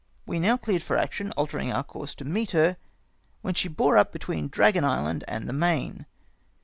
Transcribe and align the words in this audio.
We 0.25 0.39
now 0.39 0.57
cleared 0.57 0.81
for 0.81 0.97
action, 0.97 1.31
altering 1.33 1.71
our 1.71 1.83
course 1.83 2.15
to 2.15 2.25
meet 2.25 2.53
her, 2.53 2.77
when 3.43 3.53
she 3.53 3.67
bore 3.67 3.97
up 3.99 4.11
between 4.11 4.47
Dragon 4.47 4.83
Island 4.83 5.23
and 5.27 5.47
the 5.47 5.53
Main. 5.53 6.07